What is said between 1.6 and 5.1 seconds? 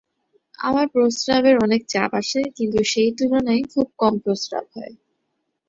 অনেক চাপ আসে কিন্তু সেই তুলনায় খুব কম প্রস্রাব হয়।